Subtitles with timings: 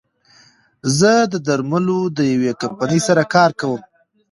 [0.99, 3.81] زه د درملو د يوې کمپنۍ سره کار کوم